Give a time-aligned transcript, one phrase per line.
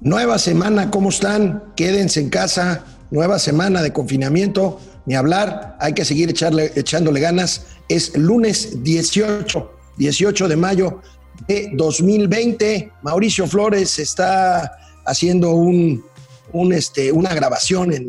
[0.00, 1.72] Nueva semana, ¿cómo están?
[1.74, 7.66] Quédense en casa, nueva semana de confinamiento, ni hablar, hay que seguir echándole ganas.
[7.88, 11.00] Es lunes 18, 18 de mayo
[11.48, 12.92] de 2020.
[13.02, 14.76] Mauricio Flores está
[15.06, 16.04] haciendo un,
[16.72, 18.08] este, una grabación en,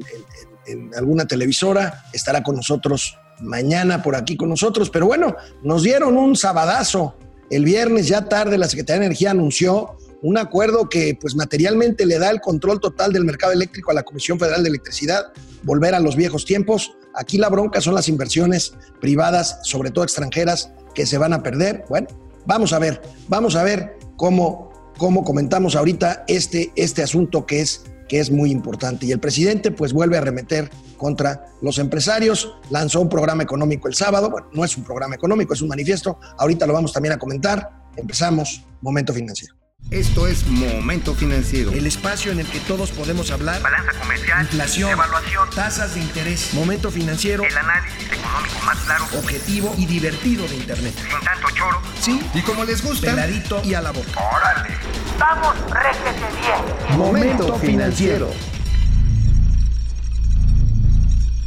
[0.65, 6.17] en alguna televisora, estará con nosotros mañana por aquí con nosotros, pero bueno, nos dieron
[6.17, 7.15] un sabadazo.
[7.49, 12.19] El viernes ya tarde la Secretaría de Energía anunció un acuerdo que pues materialmente le
[12.19, 15.25] da el control total del mercado eléctrico a la Comisión Federal de Electricidad,
[15.63, 16.95] volver a los viejos tiempos.
[17.13, 21.85] Aquí la bronca son las inversiones privadas, sobre todo extranjeras, que se van a perder.
[21.89, 22.07] Bueno,
[22.45, 27.83] vamos a ver, vamos a ver cómo, cómo comentamos ahorita este, este asunto que es
[28.07, 29.05] que es muy importante.
[29.05, 33.95] Y el presidente pues vuelve a remeter contra los empresarios, lanzó un programa económico el
[33.95, 37.19] sábado, bueno, no es un programa económico, es un manifiesto, ahorita lo vamos también a
[37.19, 37.69] comentar.
[37.97, 39.66] Empezamos, Momento Financiero.
[39.91, 41.71] Esto es Momento Financiero.
[41.71, 43.61] El espacio en el que todos podemos hablar.
[43.61, 44.41] Balanza comercial.
[44.41, 44.91] Inflación.
[44.91, 45.49] Evaluación.
[45.55, 46.53] Tasas de interés.
[46.53, 47.45] Momento Financiero.
[47.45, 49.05] El análisis económico más claro.
[49.17, 50.93] Objetivo y divertido de Internet.
[50.93, 51.81] Sin tanto choro.
[52.01, 52.19] Sí.
[52.33, 53.11] Y como les gusta.
[53.11, 54.09] Peladito y a la boca.
[54.35, 54.75] Órale.
[55.17, 56.97] Vamos, réjete bien.
[56.97, 58.29] Momento Financiero.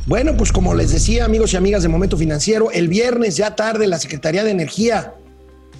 [0.06, 3.87] Bueno, pues como les decía, amigos y amigas de Momento Financiero, el viernes ya tarde
[3.87, 5.15] la Secretaría de Energía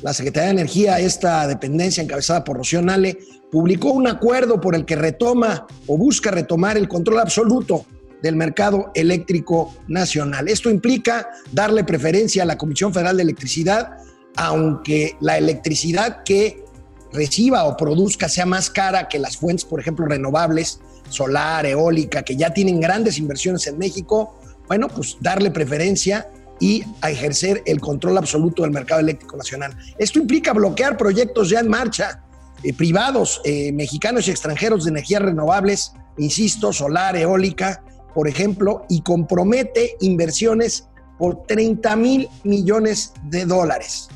[0.03, 3.19] la Secretaría de Energía, esta dependencia encabezada por Rocío Nale,
[3.51, 7.84] publicó un acuerdo por el que retoma o busca retomar el control absoluto
[8.23, 10.48] del mercado eléctrico nacional.
[10.48, 13.97] Esto implica darle preferencia a la Comisión Federal de Electricidad,
[14.37, 16.64] aunque la electricidad que
[17.12, 22.37] reciba o produzca sea más cara que las fuentes, por ejemplo, renovables, solar, eólica, que
[22.37, 26.29] ya tienen grandes inversiones en México, bueno, pues darle preferencia
[26.61, 29.77] y a ejercer el control absoluto del mercado eléctrico nacional.
[29.98, 32.22] Esto implica bloquear proyectos ya en marcha,
[32.62, 37.83] eh, privados, eh, mexicanos y extranjeros de energías renovables, insisto, solar, eólica,
[38.14, 44.08] por ejemplo, y compromete inversiones por 30 mil millones de dólares.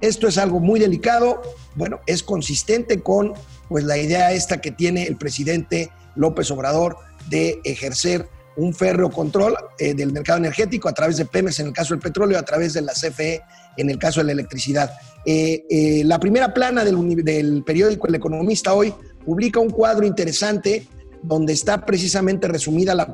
[0.00, 1.40] Esto es algo muy delicado,
[1.76, 3.34] bueno, es consistente con
[3.68, 6.96] pues la idea esta que tiene el presidente López Obrador
[7.28, 11.72] de ejercer un férreo control eh, del mercado energético a través de Pemex en el
[11.72, 13.40] caso del petróleo, a través de la CFE
[13.76, 14.90] en el caso de la electricidad.
[15.24, 18.92] Eh, eh, la primera plana del, del periódico El Economista hoy
[19.24, 20.86] publica un cuadro interesante
[21.22, 23.12] donde está precisamente resumida la,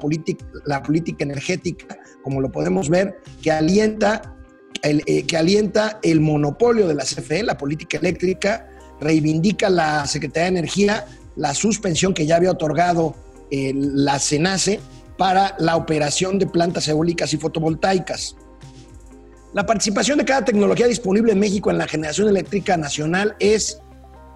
[0.64, 4.34] la política energética, como lo podemos ver, que alienta
[4.82, 8.70] el, que alienta el monopolio de la CFE, la política eléctrica,
[9.00, 11.06] reivindica la Secretaría de Energía
[11.36, 13.14] la suspensión que ya había otorgado
[13.50, 14.80] la CENACE
[15.18, 18.36] para la operación de plantas eólicas y fotovoltaicas.
[19.52, 23.80] La participación de cada tecnología disponible en México en la generación eléctrica nacional es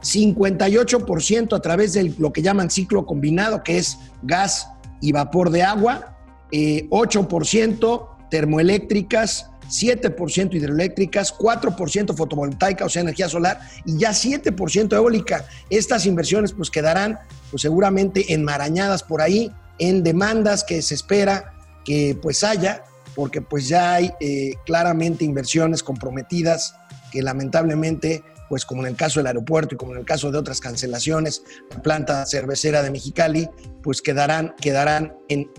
[0.02, 4.68] 58% a través de lo que llaman ciclo combinado, que es gas
[5.00, 6.18] y vapor de agua,
[6.50, 15.46] 8% eh, termoeléctricas, 7% hidroeléctricas, 4% fotovoltaica, o sea, energía solar, y ya 7% eólica.
[15.70, 21.54] Estas inversiones pues quedarán pues seguramente enmarañadas por ahí en demandas que se espera
[21.84, 22.84] que pues haya,
[23.16, 26.76] porque pues ya hay eh, claramente inversiones comprometidas
[27.10, 30.38] que lamentablemente, pues como en el caso del aeropuerto y como en el caso de
[30.38, 33.50] otras cancelaciones, la planta cervecera de Mexicali,
[33.82, 35.50] pues quedarán, quedarán en,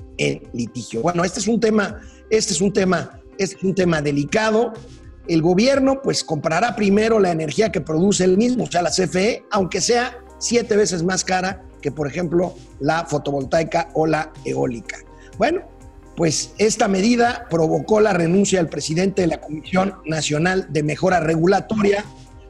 [0.53, 1.01] litigio.
[1.01, 4.71] Bueno, este es un tema, este es un tema, este es un tema delicado.
[5.27, 9.43] El gobierno pues comprará primero la energía que produce el mismo, o sea, la CFE,
[9.51, 14.97] aunque sea siete veces más cara que, por ejemplo, la fotovoltaica o la eólica.
[15.37, 15.61] Bueno,
[16.15, 22.05] pues esta medida provocó la renuncia del presidente de la Comisión Nacional de Mejora Regulatoria,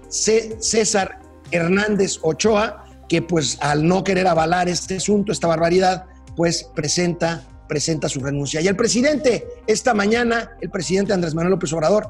[0.07, 1.19] César
[1.51, 6.05] Hernández Ochoa, que pues al no querer avalar este asunto, esta barbaridad,
[6.35, 8.61] pues presenta, presenta su renuncia.
[8.61, 12.09] Y el presidente, esta mañana, el presidente Andrés Manuel López Obrador,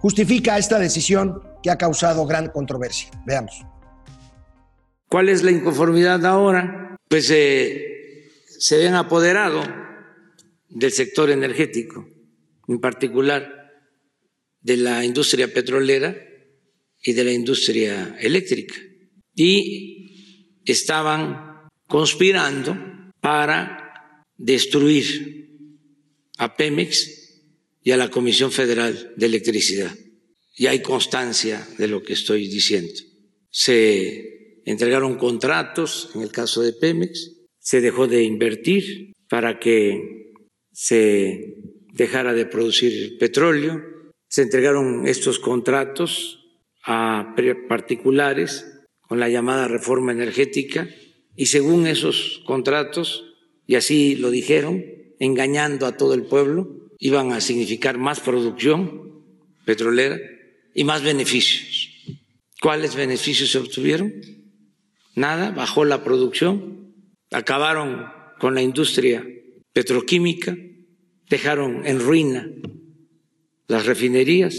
[0.00, 3.10] justifica esta decisión que ha causado gran controversia.
[3.24, 3.64] Veamos.
[5.08, 6.96] ¿Cuál es la inconformidad ahora?
[7.08, 9.62] Pues eh, se ven apoderado
[10.68, 12.06] del sector energético,
[12.68, 13.72] en particular
[14.60, 16.14] de la industria petrolera
[17.02, 18.74] y de la industria eléctrica.
[19.34, 22.76] Y estaban conspirando
[23.20, 25.48] para destruir
[26.36, 27.40] a Pemex
[27.82, 29.96] y a la Comisión Federal de Electricidad.
[30.54, 32.92] Y hay constancia de lo que estoy diciendo.
[33.48, 34.37] Se
[34.70, 40.32] entregaron contratos, en el caso de Pemex, se dejó de invertir para que
[40.72, 41.56] se
[41.92, 43.82] dejara de producir petróleo,
[44.28, 46.44] se entregaron estos contratos
[46.84, 47.34] a
[47.68, 48.66] particulares
[49.00, 50.88] con la llamada reforma energética
[51.34, 53.34] y según esos contratos,
[53.66, 54.84] y así lo dijeron,
[55.18, 59.24] engañando a todo el pueblo, iban a significar más producción
[59.64, 60.18] petrolera
[60.74, 61.90] y más beneficios.
[62.60, 64.37] ¿Cuáles beneficios se obtuvieron?
[65.14, 66.94] Nada, bajó la producción,
[67.32, 68.06] acabaron
[68.38, 69.24] con la industria
[69.72, 70.56] petroquímica,
[71.28, 72.48] dejaron en ruina
[73.66, 74.54] las refinerías.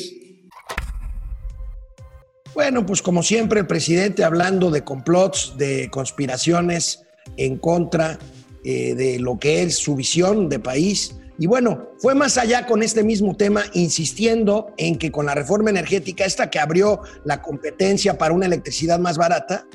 [2.54, 7.02] Bueno, pues como siempre el presidente hablando de complots, de conspiraciones
[7.38, 8.20] en contra
[8.64, 11.16] eh, de lo que es su visión de país.
[11.38, 15.70] Y bueno, fue más allá con este mismo tema, insistiendo en que con la reforma
[15.70, 19.66] energética, esta que abrió la competencia para una electricidad más barata,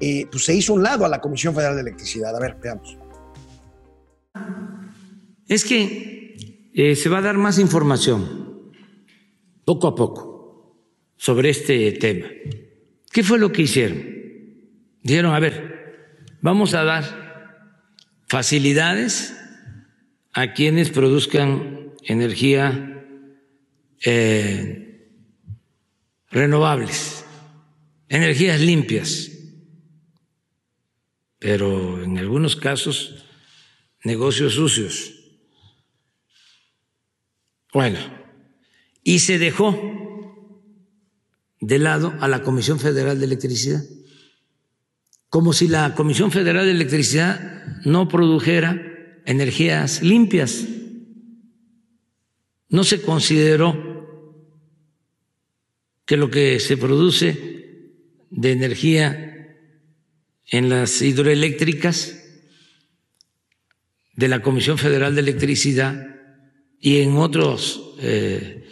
[0.00, 2.34] eh, pues se hizo un lado a la Comisión Federal de Electricidad.
[2.34, 2.96] A ver, veamos.
[5.46, 8.72] Es que eh, se va a dar más información
[9.64, 10.76] poco a poco
[11.16, 12.28] sobre este tema.
[13.10, 14.02] ¿Qué fue lo que hicieron?
[15.02, 17.28] Dijeron, a ver, vamos a dar
[18.28, 19.34] facilidades
[20.32, 23.04] a quienes produzcan energía
[24.04, 25.10] eh,
[26.30, 27.24] renovables,
[28.08, 29.30] energías limpias,
[31.38, 33.24] pero en algunos casos
[34.04, 35.14] negocios sucios.
[37.72, 37.98] Bueno,
[39.02, 39.76] y se dejó
[41.60, 43.82] de lado a la Comisión Federal de Electricidad,
[45.28, 50.64] como si la Comisión Federal de Electricidad no produjera energías limpias.
[52.70, 53.88] No se consideró
[56.06, 57.92] que lo que se produce
[58.30, 59.37] de energía
[60.50, 62.18] en las hidroeléctricas
[64.14, 66.16] de la Comisión Federal de Electricidad
[66.80, 68.64] y en otros eh,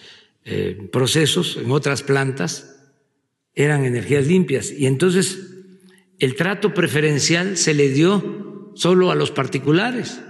[0.44, 2.76] eh, procesos, en otras plantas,
[3.54, 4.70] eran energías limpias.
[4.70, 5.38] Y entonces
[6.18, 10.20] el trato preferencial se le dio solo a los particulares.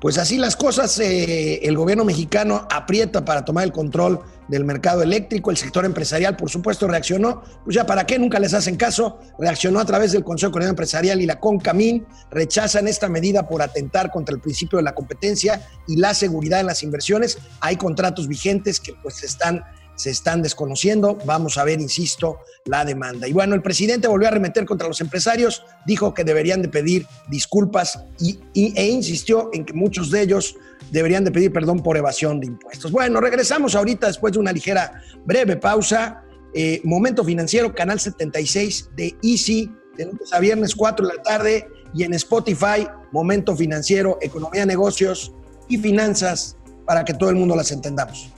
[0.00, 5.02] Pues así las cosas, eh, el gobierno mexicano aprieta para tomar el control del mercado
[5.02, 9.18] eléctrico, el sector empresarial por supuesto reaccionó, pues ya para qué, nunca les hacen caso,
[9.40, 14.12] reaccionó a través del Consejo Economía Empresarial y la CONCAMIN, rechazan esta medida por atentar
[14.12, 18.78] contra el principio de la competencia y la seguridad en las inversiones, hay contratos vigentes
[18.78, 19.64] que pues están
[19.98, 21.18] se están desconociendo.
[21.24, 23.26] Vamos a ver, insisto, la demanda.
[23.26, 27.04] Y bueno, el presidente volvió a remeter contra los empresarios, dijo que deberían de pedir
[27.28, 30.56] disculpas y, e insistió en que muchos de ellos
[30.92, 32.92] deberían de pedir perdón por evasión de impuestos.
[32.92, 36.22] Bueno, regresamos ahorita después de una ligera, breve pausa.
[36.54, 41.68] Eh, momento financiero, canal 76 de Easy, de lunes a viernes 4 de la tarde
[41.92, 45.32] y en Spotify, Momento Financiero, Economía, Negocios
[45.68, 46.56] y Finanzas,
[46.86, 48.32] para que todo el mundo las entendamos.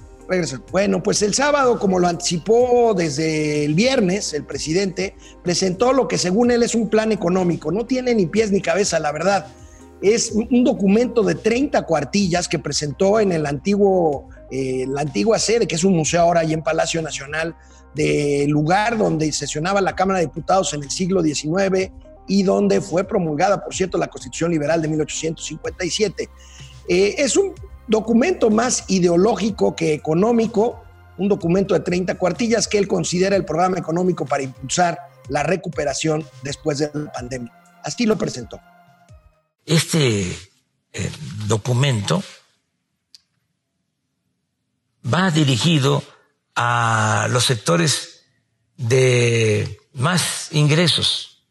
[0.71, 6.19] Bueno, pues el sábado, como lo anticipó desde el viernes, el presidente presentó lo que
[6.19, 7.73] según él es un plan económico.
[7.73, 9.49] No tiene ni pies ni cabeza, la verdad.
[10.01, 15.67] Es un documento de 30 cuartillas que presentó en el antiguo, eh, la antigua sede,
[15.67, 17.57] que es un museo ahora ahí en Palacio Nacional,
[17.97, 21.91] del lugar donde sesionaba la Cámara de Diputados en el siglo XIX
[22.29, 26.31] y donde fue promulgada, por cierto, la Constitución Liberal de 1857.
[26.89, 27.53] Eh, es un
[27.91, 30.85] documento más ideológico que económico,
[31.19, 34.99] un documento de 30 cuartillas que él considera el programa económico para impulsar
[35.29, 37.53] la recuperación después de la pandemia.
[37.83, 38.61] Así lo presentó.
[39.67, 40.31] Este
[40.93, 41.11] eh,
[41.47, 42.23] documento
[45.13, 46.03] va dirigido
[46.55, 48.25] a los sectores
[48.77, 51.43] de más ingresos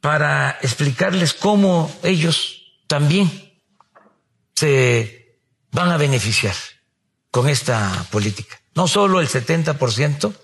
[0.00, 3.47] para explicarles cómo ellos también
[4.58, 5.38] se
[5.70, 6.56] van a beneficiar
[7.30, 8.60] con esta política.
[8.74, 10.34] No solo el 70%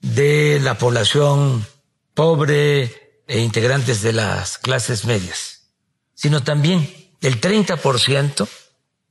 [0.00, 1.66] de la población
[2.14, 5.68] pobre e integrantes de las clases medias,
[6.14, 8.48] sino también el 30%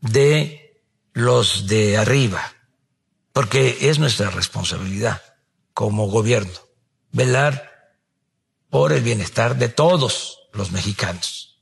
[0.01, 0.81] de
[1.13, 2.53] los de arriba,
[3.31, 5.21] porque es nuestra responsabilidad
[5.73, 6.59] como gobierno
[7.11, 7.93] velar
[8.71, 11.56] por el bienestar de todos los mexicanos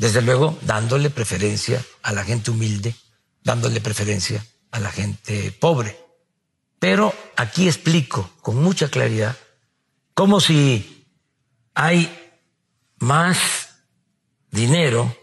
[0.00, 2.94] desde luego, dándole preferencia a la gente humilde,
[3.44, 5.94] dándole preferencia a la gente pobre.
[6.78, 9.36] Pero aquí explico con mucha claridad
[10.14, 11.06] cómo si
[11.74, 12.32] hay
[12.98, 13.36] más
[14.50, 15.14] dinero,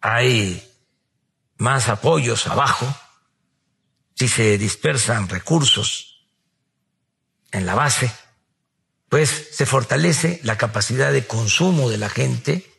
[0.00, 0.68] hay
[1.58, 2.92] más apoyos abajo,
[4.16, 6.26] si se dispersan recursos
[7.52, 8.10] en la base,
[9.08, 12.77] pues se fortalece la capacidad de consumo de la gente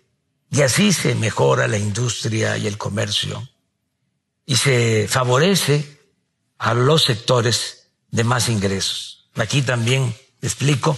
[0.52, 3.48] y así se mejora la industria y el comercio
[4.46, 6.00] y se favorece
[6.58, 9.30] a los sectores de más ingresos.
[9.36, 10.98] Aquí también explico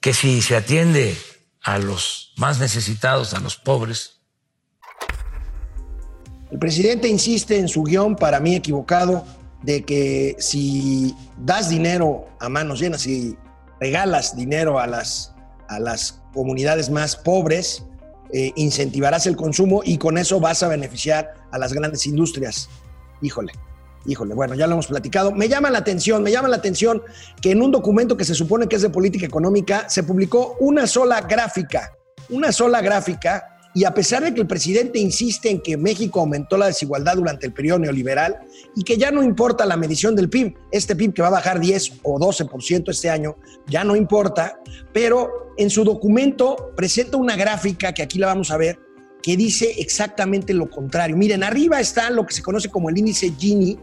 [0.00, 1.16] que si se atiende
[1.62, 4.20] a los más necesitados, a los pobres.
[6.50, 9.26] El presidente insiste en su guion, para mí equivocado,
[9.62, 13.36] de que si das dinero a manos llenas y
[13.80, 15.34] regalas dinero a las,
[15.68, 17.84] a las comunidades más pobres,
[18.32, 22.68] eh, incentivarás el consumo y con eso vas a beneficiar a las grandes industrias.
[23.22, 23.52] Híjole,
[24.06, 25.32] híjole, bueno, ya lo hemos platicado.
[25.32, 27.02] Me llama la atención, me llama la atención
[27.40, 30.86] que en un documento que se supone que es de política económica se publicó una
[30.86, 31.92] sola gráfica,
[32.30, 36.56] una sola gráfica y a pesar de que el presidente insiste en que México aumentó
[36.56, 38.40] la desigualdad durante el periodo neoliberal
[38.74, 41.60] y que ya no importa la medición del PIB, este PIB que va a bajar
[41.60, 43.36] 10 o 12% este año,
[43.68, 44.58] ya no importa,
[44.92, 48.80] pero en su documento presenta una gráfica que aquí la vamos a ver,
[49.22, 51.16] que dice exactamente lo contrario.
[51.16, 53.78] Miren, arriba está lo que se conoce como el índice Gini,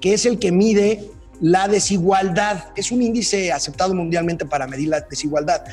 [0.00, 2.66] que es el que mide la desigualdad.
[2.76, 5.64] Es un índice aceptado mundialmente para medir la desigualdad.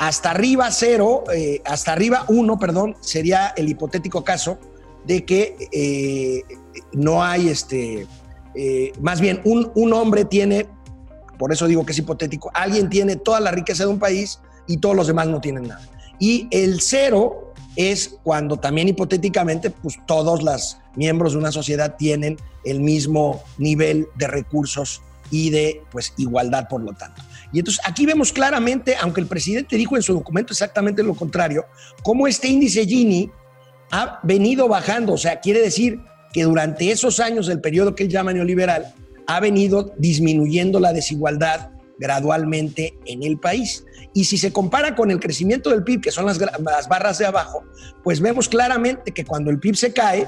[0.00, 4.58] Hasta arriba cero, eh, hasta arriba uno, perdón, sería el hipotético caso
[5.04, 6.42] de que eh,
[6.94, 8.06] no hay este,
[8.54, 10.66] eh, más bien un, un hombre tiene,
[11.38, 14.78] por eso digo que es hipotético, alguien tiene toda la riqueza de un país y
[14.78, 15.86] todos los demás no tienen nada.
[16.18, 22.38] Y el cero es cuando también hipotéticamente, pues todos los miembros de una sociedad tienen
[22.64, 27.22] el mismo nivel de recursos y de pues igualdad por lo tanto.
[27.52, 31.66] Y entonces aquí vemos claramente, aunque el presidente dijo en su documento exactamente lo contrario,
[32.02, 33.30] cómo este índice Gini
[33.90, 35.14] ha venido bajando.
[35.14, 36.00] O sea, quiere decir
[36.32, 38.94] que durante esos años del periodo que él llama neoliberal,
[39.26, 43.84] ha venido disminuyendo la desigualdad gradualmente en el país.
[44.12, 47.26] Y si se compara con el crecimiento del PIB, que son las, las, barras de
[47.26, 47.62] abajo,
[48.02, 50.26] pues vemos claramente que cuando el PIB se cae,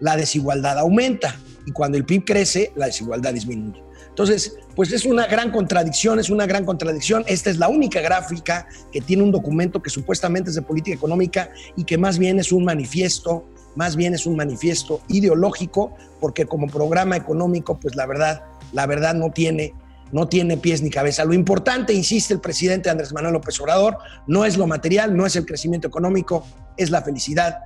[0.00, 1.36] la desigualdad aumenta
[1.66, 3.82] y cuando el PIB crece, la desigualdad disminuye.
[4.10, 7.24] Entonces, pues es una gran contradicción, es una gran contradicción.
[7.26, 11.50] Esta es la única gráfica que tiene un documento que supuestamente es de política económica
[11.76, 16.66] y que más bien es un manifiesto, más bien es un manifiesto ideológico, porque como
[16.66, 19.74] programa económico, pues la verdad, la verdad no tiene
[20.12, 21.24] no tiene pies ni cabeza.
[21.24, 25.36] Lo importante, insiste el presidente Andrés Manuel López Obrador, no es lo material, no es
[25.36, 26.44] el crecimiento económico,
[26.76, 27.58] es la felicidad,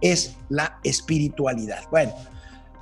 [0.00, 1.82] es la espiritualidad.
[1.90, 2.14] Bueno,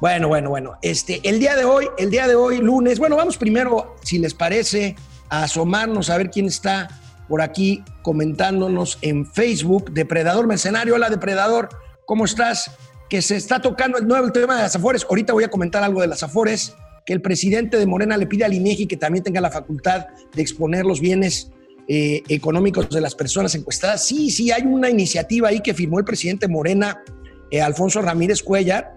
[0.01, 0.79] bueno, bueno, bueno.
[0.83, 4.35] Este, el día de hoy, el día de hoy, lunes, bueno, vamos primero, si les
[4.35, 4.95] parece,
[5.29, 6.89] a asomarnos a ver quién está
[7.29, 9.93] por aquí comentándonos en Facebook.
[9.93, 11.69] Depredador Mercenario, hola Depredador,
[12.07, 12.71] ¿cómo estás?
[13.11, 15.07] Que se está tocando el nuevo tema de las Afores.
[15.09, 16.75] Ahorita voy a comentar algo de las Afores,
[17.05, 20.43] que el presidente de Morena le pide al INEGI que también tenga la facultad de
[20.43, 21.51] exponer los bienes
[21.89, 24.07] eh, económicos de las personas encuestadas.
[24.07, 27.03] Sí, sí, hay una iniciativa ahí que firmó el presidente Morena,
[27.51, 28.95] eh, Alfonso Ramírez Cuellar,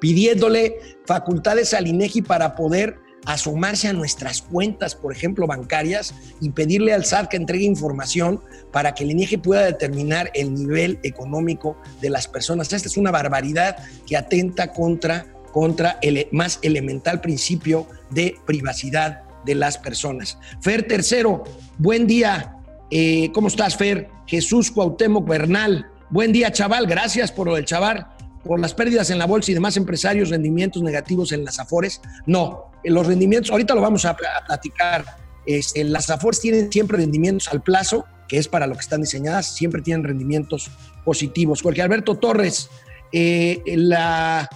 [0.00, 0.76] pidiéndole
[1.06, 7.04] facultades al INEGI para poder asomarse a nuestras cuentas, por ejemplo, bancarias, y pedirle al
[7.04, 8.40] SAT que entregue información
[8.72, 12.72] para que el INEGI pueda determinar el nivel económico de las personas.
[12.72, 13.76] Esta es una barbaridad
[14.06, 20.38] que atenta contra, contra el más elemental principio de privacidad de las personas.
[20.60, 21.44] Fer Tercero,
[21.76, 22.56] buen día.
[22.90, 24.08] Eh, ¿Cómo estás, Fer?
[24.26, 25.86] Jesús Cuauhtémoc Bernal.
[26.10, 26.86] Buen día, chaval.
[26.86, 28.06] Gracias por lo del chaval
[28.44, 32.00] por las pérdidas en la bolsa y demás empresarios, rendimientos negativos en las Afores.
[32.26, 34.16] No, los rendimientos, ahorita lo vamos a,
[34.46, 35.04] platicar.
[35.46, 39.54] Este, las Afores tienen siempre rendimientos al plazo, que es para lo que están diseñadas,
[39.54, 40.70] siempre tienen rendimientos
[41.04, 41.62] positivos.
[41.62, 42.68] Jorge Alberto Torres,
[43.12, 44.48] eh, la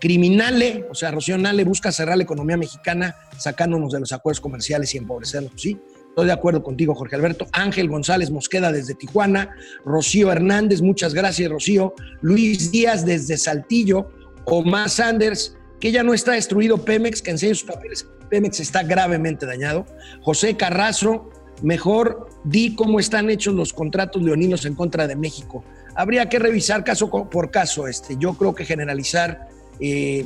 [0.00, 4.94] criminale, o sea, Rocío Nale busca cerrar la economía mexicana sacándonos de los acuerdos comerciales
[4.94, 5.80] y empobrecerlos, ¿sí?
[6.16, 7.46] Estoy de acuerdo contigo, Jorge Alberto.
[7.52, 9.54] Ángel González Mosqueda desde Tijuana.
[9.84, 11.92] Rocío Hernández, muchas gracias, Rocío.
[12.22, 14.08] Luis Díaz desde Saltillo.
[14.46, 18.06] Omar Sanders, que ya no está destruido Pemex, que enseñe sus papeles.
[18.30, 19.84] Pemex está gravemente dañado.
[20.22, 21.28] José Carrazo,
[21.62, 25.64] mejor di cómo están hechos los contratos leoninos en contra de México.
[25.94, 27.88] Habría que revisar caso por caso.
[27.88, 30.24] Este, yo creo que generalizar eh,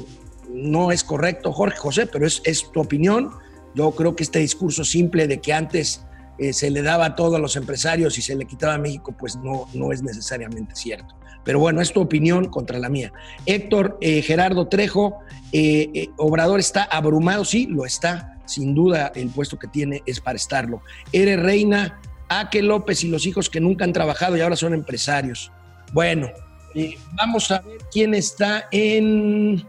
[0.48, 3.32] no es correcto, Jorge José, pero es, es tu opinión
[3.74, 6.04] yo creo que este discurso simple de que antes
[6.40, 9.36] eh, se le daba todo a los empresarios y se le quitaba a México, pues
[9.36, 11.14] no, no es necesariamente cierto.
[11.44, 13.12] Pero bueno, es tu opinión contra la mía.
[13.44, 15.18] Héctor eh, Gerardo Trejo,
[15.52, 18.38] eh, Obrador está abrumado, sí, lo está.
[18.46, 20.82] Sin duda, el puesto que tiene es para estarlo.
[21.12, 22.00] Ere Reina,
[22.30, 25.52] Aque López y los hijos que nunca han trabajado y ahora son empresarios.
[25.92, 26.30] Bueno,
[27.12, 29.62] vamos a ver quién está en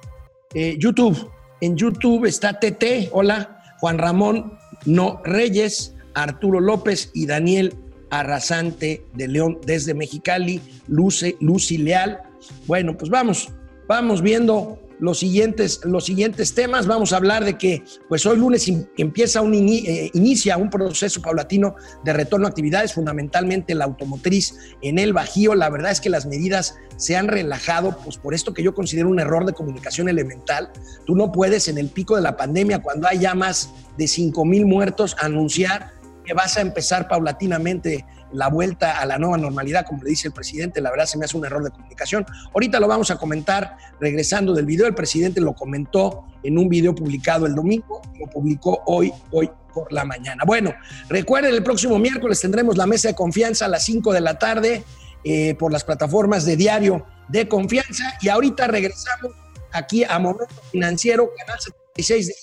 [0.78, 1.30] YouTube.
[1.60, 3.61] En YouTube está TT, hola.
[3.82, 7.76] Juan Ramón No Reyes, Arturo López y Daniel
[8.12, 12.22] Arrasante de León desde Mexicali, Luce, Lucy Leal.
[12.68, 13.50] Bueno, pues vamos,
[13.88, 16.86] vamos viendo, los siguientes, los siguientes temas.
[16.88, 21.76] Vamos a hablar de que pues hoy lunes empieza un eh, inicia un proceso paulatino
[22.06, 25.56] de retorno a actividades, fundamentalmente la automotriz en el Bajío.
[25.56, 29.10] La verdad es que las medidas se han relajado, pues por esto que yo considero
[29.10, 30.72] un error de comunicación elemental.
[31.06, 34.46] Tú no puedes en el pico de la pandemia, cuando hay ya más de 5
[34.46, 35.94] mil muertos, anunciar
[36.24, 40.34] que vas a empezar paulatinamente la vuelta a la nueva normalidad, como le dice el
[40.34, 42.26] presidente, la verdad se me hace un error de comunicación.
[42.54, 46.96] Ahorita lo vamos a comentar regresando del video, el presidente lo comentó en un video
[46.96, 50.44] publicado el domingo, lo publicó hoy, hoy por la mañana.
[50.46, 50.74] Bueno,
[51.10, 54.84] recuerden, el próximo miércoles tendremos la mesa de confianza a las 5 de la tarde
[55.24, 59.32] eh, por las plataformas de diario de confianza y ahorita regresamos
[59.72, 62.36] aquí a Momento Financiero, canal 76 de,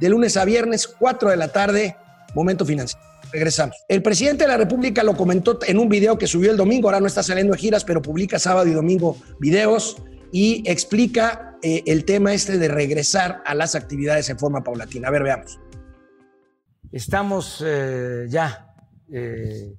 [0.00, 1.96] de lunes a viernes, 4 de la tarde,
[2.34, 3.08] Momento Financiero.
[3.32, 3.76] Regresamos.
[3.88, 7.00] El presidente de la República lo comentó en un video que subió el domingo, ahora
[7.00, 9.96] no está saliendo de giras, pero publica sábado y domingo videos
[10.32, 15.08] y explica eh, el tema este de regresar a las actividades en forma paulatina.
[15.08, 15.58] A ver, veamos.
[16.92, 18.74] Estamos eh, ya
[19.12, 19.74] eh,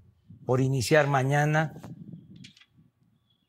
[0.46, 1.74] por iniciar mañana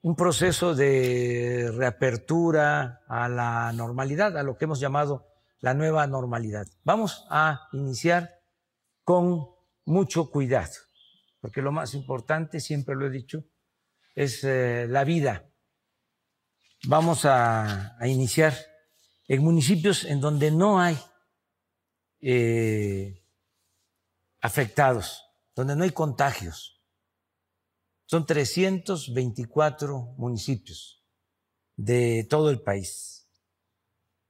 [0.03, 5.27] un proceso de reapertura a la normalidad, a lo que hemos llamado
[5.61, 6.67] la nueva normalidad.
[6.85, 8.41] Vamos a iniciar
[9.05, 9.49] con
[9.85, 10.73] mucho cuidado,
[11.41, 13.45] porque lo más importante, siempre lo he dicho,
[14.15, 15.51] es eh, la vida.
[16.85, 18.55] Vamos a, iniciar
[19.29, 20.99] en municipios en donde no hay
[22.21, 23.23] eh,
[24.41, 26.83] afectados, donde no hay contagios.
[28.07, 31.05] Son 324 municipios
[31.77, 33.29] de todo el país.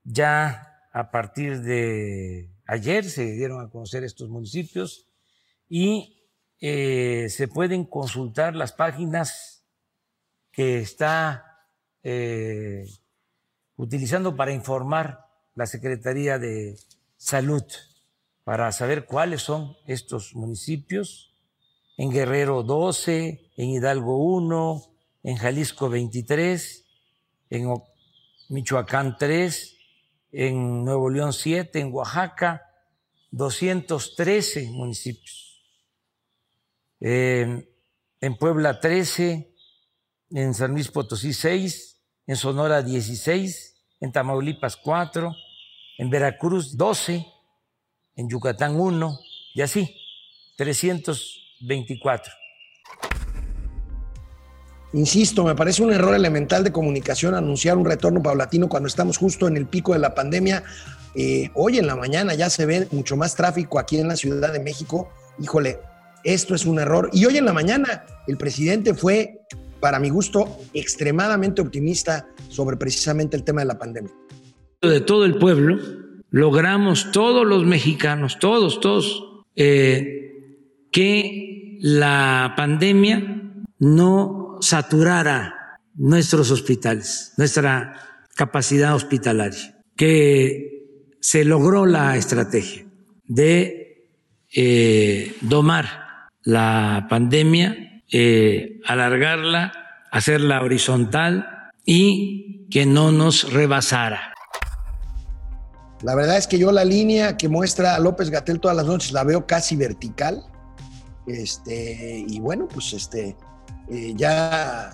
[0.02, 5.10] Ya a partir de ayer se dieron a conocer estos municipios
[5.71, 6.27] y
[6.61, 9.65] eh, se pueden consultar las páginas
[10.53, 11.65] que está
[12.03, 12.85] eh,
[13.77, 16.79] utilizando para informar la Secretaría de
[17.17, 17.65] Salud,
[18.45, 21.33] para saber cuáles son estos municipios.
[21.97, 24.83] En Guerrero 12, en Hidalgo 1,
[25.23, 26.85] en Jalisco 23,
[27.50, 27.75] en
[28.49, 29.76] Michoacán 3,
[30.33, 32.71] en Nuevo León 7, en Oaxaca
[33.30, 35.50] 213 municipios,
[37.00, 39.54] en Puebla 13,
[40.30, 45.34] en San Luis Potosí 6, en Sonora 16, en Tamaulipas 4,
[45.99, 47.26] en Veracruz 12,
[48.17, 49.19] en Yucatán 1
[49.54, 49.97] y así,
[50.56, 52.32] 324.
[54.93, 59.47] Insisto, me parece un error elemental de comunicación anunciar un retorno paulatino cuando estamos justo
[59.47, 60.65] en el pico de la pandemia.
[61.15, 64.52] Eh, hoy en la mañana ya se ve mucho más tráfico aquí en la Ciudad
[64.52, 65.08] de México.
[65.39, 65.78] Híjole,
[66.25, 67.11] esto es un error.
[67.13, 69.41] Y hoy en la mañana el presidente fue,
[69.80, 74.13] para mi gusto, extremadamente optimista sobre precisamente el tema de la pandemia.
[74.83, 75.78] De todo el pueblo,
[76.30, 79.25] logramos todos los mexicanos, todos, todos,
[79.56, 80.33] eh,
[80.91, 92.87] que la pandemia no saturara nuestros hospitales, nuestra capacidad hospitalaria, que se logró la estrategia
[93.25, 94.09] de
[94.54, 96.10] eh, domar
[96.43, 99.73] la pandemia, eh, alargarla,
[100.11, 104.35] hacerla horizontal y que no nos rebasara.
[106.03, 109.23] La verdad es que yo la línea que muestra López Gatel todas las noches la
[109.23, 110.43] veo casi vertical.
[111.26, 113.37] Este, y bueno, pues este,
[113.91, 114.93] eh, ya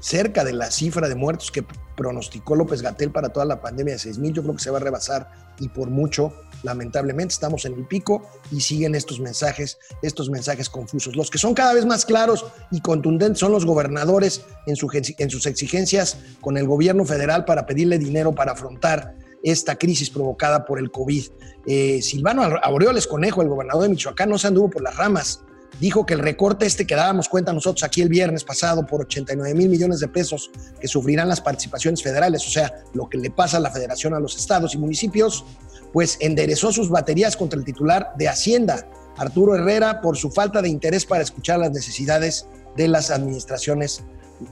[0.00, 1.64] cerca de la cifra de muertos que
[1.96, 4.78] pronosticó López Gatel para toda la pandemia de 6 mil, yo creo que se va
[4.78, 10.30] a rebasar y por mucho, lamentablemente, estamos en el pico y siguen estos mensajes, estos
[10.30, 11.16] mensajes confusos.
[11.16, 15.30] Los que son cada vez más claros y contundentes son los gobernadores en, su, en
[15.30, 20.78] sus exigencias con el gobierno federal para pedirle dinero para afrontar esta crisis provocada por
[20.78, 21.24] el COVID.
[21.66, 25.44] Eh, Silvano Aureoles Conejo, el gobernador de Michoacán, no se anduvo por las ramas
[25.80, 29.54] dijo que el recorte este que dábamos cuenta nosotros aquí el viernes pasado por 89
[29.54, 33.56] mil millones de pesos que sufrirán las participaciones federales, o sea, lo que le pasa
[33.56, 35.44] a la federación a los estados y municipios,
[35.92, 40.68] pues enderezó sus baterías contra el titular de Hacienda, Arturo Herrera, por su falta de
[40.68, 44.02] interés para escuchar las necesidades de las administraciones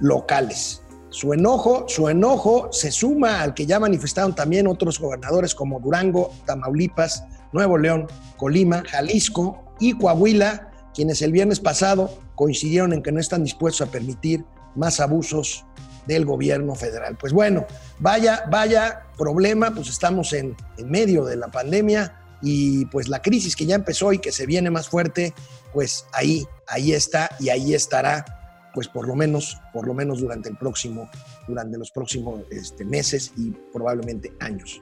[0.00, 0.82] locales.
[1.08, 6.32] Su enojo, su enojo se suma al que ya manifestaron también otros gobernadores como Durango,
[6.46, 13.18] Tamaulipas, Nuevo León, Colima, Jalisco y Coahuila, quienes el viernes pasado coincidieron en que no
[13.18, 14.44] están dispuestos a permitir
[14.76, 15.64] más abusos
[16.06, 17.16] del gobierno federal.
[17.18, 17.66] Pues bueno,
[17.98, 23.66] vaya, vaya problema, pues estamos en, medio de la pandemia y pues la crisis que
[23.66, 25.34] ya empezó y que se viene más fuerte,
[25.72, 28.24] pues ahí, ahí está y ahí estará
[28.72, 31.10] pues por lo menos, por lo menos durante el próximo,
[31.48, 34.80] durante los próximos este, meses y probablemente años.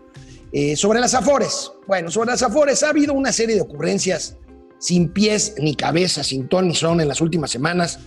[0.52, 4.36] Eh, sobre las Afores, bueno, sobre las Afores ha habido una serie de ocurrencias
[4.78, 7.98] sin pies ni cabeza, sin ton ni son en las últimas semanas.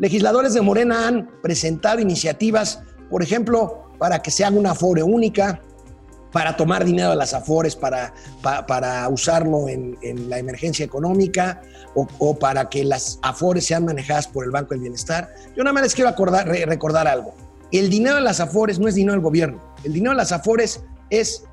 [0.00, 5.60] Legisladores de Morena han presentado iniciativas, por ejemplo, para que se haga una Afore única,
[6.32, 9.98] para tomar dinero de las Afores, para, para, usarlo en,
[10.30, 11.60] la emergencia económica
[11.94, 15.28] o, para que las Afores sean manejadas por el Banco del Bienestar.
[15.54, 17.34] Yo nada más les quiero acordar, recordar algo.
[17.70, 19.60] El dinero de las Afores no es dinero del gobierno.
[19.84, 21.44] El dinero de las Afores es,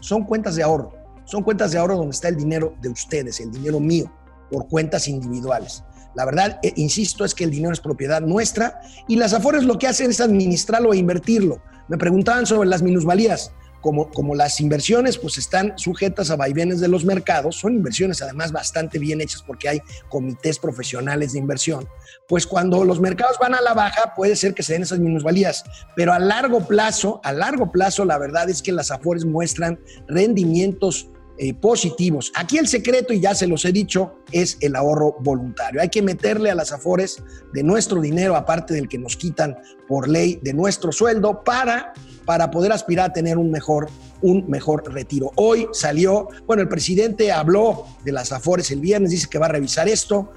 [0.00, 0.92] son cuentas de ahorro.
[1.24, 4.10] Son cuentas de ahorro donde está el dinero de ustedes, el dinero mío,
[4.50, 5.84] por cuentas individuales.
[6.14, 9.78] La verdad, eh, insisto, es que el dinero es propiedad nuestra y las Afores lo
[9.78, 11.62] que hacen es administrarlo e invertirlo.
[11.88, 16.88] Me preguntaban sobre las minusvalías como, como las inversiones pues están sujetas a vaivenes de
[16.88, 21.86] los mercados, son inversiones además bastante bien hechas porque hay comités profesionales de inversión,
[22.28, 25.64] pues cuando los mercados van a la baja puede ser que se den esas minusvalías,
[25.96, 31.08] pero a largo plazo, a largo plazo la verdad es que las Afores muestran rendimientos
[31.42, 32.30] eh, positivos.
[32.36, 35.80] Aquí el secreto, y ya se los he dicho, es el ahorro voluntario.
[35.80, 37.20] Hay que meterle a las Afores
[37.52, 39.56] de nuestro dinero, aparte del que nos quitan
[39.88, 43.88] por ley de nuestro sueldo, para para poder aspirar a tener un mejor,
[44.20, 45.32] un mejor retiro.
[45.34, 49.50] Hoy salió, bueno, el presidente habló de las Afores el viernes, dice que va a
[49.50, 50.30] revisar esto.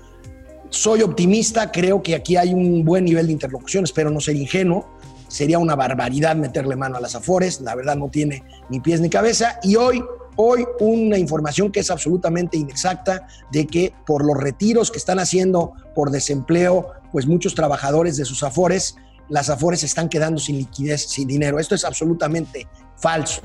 [0.72, 4.90] Soy optimista, creo que aquí hay un buen nivel de interlocución, espero no ser ingenuo.
[5.28, 9.10] Sería una barbaridad meterle mano a las Afores, la verdad no tiene ni pies ni
[9.10, 9.60] cabeza.
[9.62, 10.04] Y hoy,
[10.36, 15.74] hoy una información que es absolutamente inexacta de que por los retiros que están haciendo
[15.94, 18.96] por desempleo, pues muchos trabajadores de sus Afores
[19.30, 21.60] las Afores están quedando sin liquidez, sin dinero.
[21.60, 22.68] Esto es absolutamente
[22.98, 23.42] falso,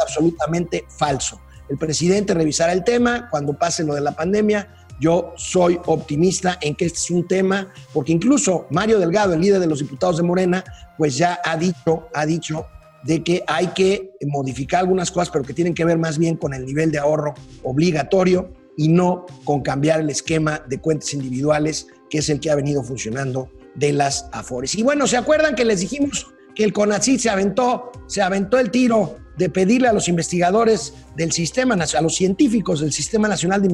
[0.00, 1.40] absolutamente falso.
[1.68, 4.68] El presidente revisará el tema cuando pase lo de la pandemia.
[5.00, 9.60] Yo soy optimista en que este es un tema, porque incluso Mario Delgado, el líder
[9.60, 10.64] de los diputados de Morena,
[10.98, 12.66] pues ya ha dicho, ha dicho
[13.04, 16.54] de que hay que modificar algunas cosas, pero que tienen que ver más bien con
[16.54, 22.18] el nivel de ahorro obligatorio y no con cambiar el esquema de cuentas individuales, que
[22.18, 24.74] es el que ha venido funcionando de las Afores.
[24.74, 28.70] Y bueno, ¿se acuerdan que les dijimos que el CONACYT se aventó, se aventó el
[28.70, 33.68] tiro de pedirle a los investigadores del sistema, a los científicos del Sistema Nacional de,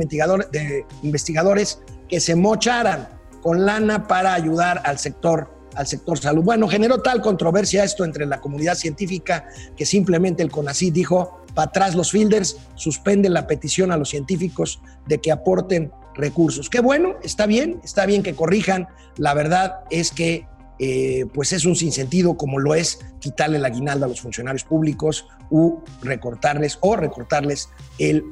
[0.52, 3.08] de Investigadores que se mocharan
[3.42, 6.42] con lana para ayudar al sector al sector salud.
[6.42, 11.68] Bueno, generó tal controversia esto entre la comunidad científica que simplemente el CONACYT dijo, para
[11.68, 16.68] atrás los fielders, suspenden la petición a los científicos de que aporten recursos.
[16.68, 18.88] Qué bueno, está bien, está bien que corrijan.
[19.16, 20.46] La verdad es que
[20.78, 25.26] eh, pues es un sinsentido como lo es quitarle la aguinaldo a los funcionarios públicos
[25.50, 28.24] u recortarles o recortarles el,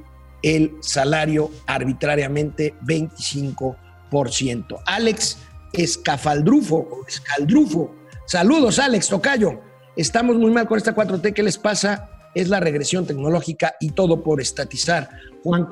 [0.43, 4.83] el salario arbitrariamente 25%.
[4.85, 5.39] Alex
[5.77, 7.95] Escafaldrufo, Escaldrufo.
[8.27, 9.61] Saludos, Alex Tocayo.
[9.97, 11.33] Estamos muy mal con esta 4T.
[11.33, 12.11] ¿Qué les pasa?
[12.35, 15.09] Es la regresión tecnológica y todo por estatizar.
[15.43, 15.69] Juan,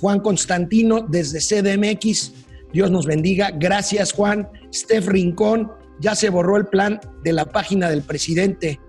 [0.00, 2.32] Juan Constantino desde CDMX.
[2.72, 3.50] Dios nos bendiga.
[3.54, 4.48] Gracias, Juan.
[4.72, 8.80] Steph Rincón, ya se borró el plan de la página del presidente.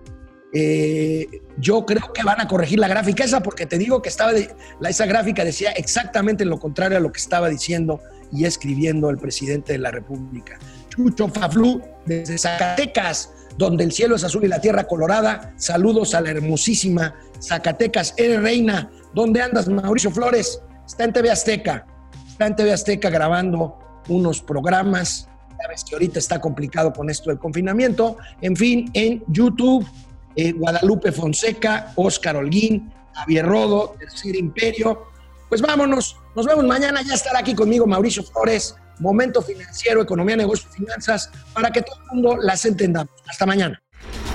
[0.52, 1.26] Eh,
[1.58, 5.06] yo creo que van a corregir la gráfica esa porque te digo que estaba esa
[5.06, 8.00] gráfica decía exactamente lo contrario a lo que estaba diciendo
[8.32, 10.58] y escribiendo el presidente de la República.
[10.88, 15.54] Chucho Faflú desde Zacatecas, donde el cielo es azul y la tierra colorada.
[15.56, 18.14] Saludos a la hermosísima Zacatecas.
[18.16, 18.90] Eres reina.
[19.14, 20.60] ¿Dónde andas, Mauricio Flores?
[20.86, 21.86] Está en TV Azteca.
[22.28, 25.28] Está en TV Azteca grabando unos programas.
[25.62, 28.16] Sabes que ahorita está complicado con esto del confinamiento.
[28.40, 29.86] En fin, en YouTube,
[30.36, 35.06] eh, Guadalupe Fonseca, Oscar Holguín, Javier Rodo, Tercer Imperio.
[35.48, 36.19] Pues vámonos.
[36.34, 37.02] Nos vemos mañana.
[37.02, 38.76] Ya estará aquí conmigo Mauricio Flores.
[38.98, 43.12] Momento financiero, economía, negocios, finanzas, para que todo el mundo las entendamos.
[43.26, 43.82] Hasta mañana.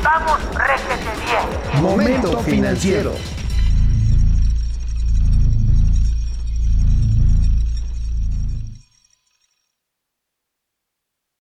[0.03, 1.81] Vamos, réjete bien.
[1.83, 3.13] Momento financiero.